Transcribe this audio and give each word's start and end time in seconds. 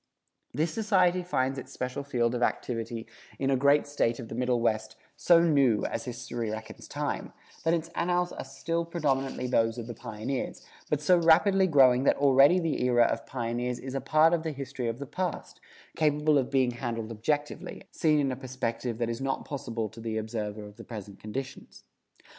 This 0.51 0.73
Society 0.73 1.21
finds 1.21 1.59
its 1.59 1.71
special 1.71 2.01
field 2.03 2.33
of 2.33 2.41
activity 2.41 3.05
in 3.37 3.51
a 3.51 3.55
great 3.55 3.85
State 3.85 4.17
of 4.19 4.29
the 4.29 4.33
Middle 4.33 4.59
West, 4.59 4.95
so 5.15 5.43
new, 5.43 5.85
as 5.85 6.05
history 6.05 6.49
reckons 6.49 6.87
time, 6.87 7.33
that 7.63 7.75
its 7.75 7.89
annals 7.89 8.31
are 8.33 8.43
still 8.43 8.83
predominantly 8.83 9.45
those 9.45 9.77
of 9.77 9.85
the 9.85 9.93
pioneers, 9.93 10.65
but 10.89 11.01
so 11.01 11.19
rapidly 11.19 11.67
growing 11.67 12.03
that 12.05 12.17
already 12.17 12.57
the 12.57 12.83
era 12.83 13.03
of 13.03 13.19
the 13.19 13.25
pioneers 13.31 13.77
is 13.77 13.93
a 13.93 14.01
part 14.01 14.33
of 14.33 14.41
the 14.41 14.53
history 14.53 14.87
of 14.87 14.97
the 14.97 15.05
past, 15.05 15.59
capable 15.95 16.39
of 16.39 16.49
being 16.49 16.71
handled 16.71 17.11
objectively, 17.11 17.83
seen 17.91 18.17
in 18.19 18.31
a 18.31 18.35
perspective 18.35 18.97
that 18.97 19.07
is 19.07 19.21
not 19.21 19.45
possible 19.45 19.87
to 19.87 19.99
the 19.99 20.17
observer 20.17 20.63
of 20.65 20.77
the 20.77 20.83
present 20.83 21.19
conditions. 21.19 21.83